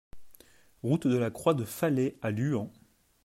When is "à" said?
2.23-2.31